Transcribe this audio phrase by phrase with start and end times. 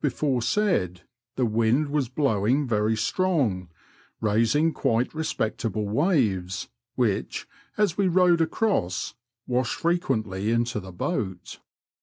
[0.03, 1.01] 95 before said,
[1.35, 3.69] the wind was blowing very strong,
[4.19, 9.13] raising quite respectable waves, which, as we rowed across,
[9.45, 11.59] washed fre quently into the boat.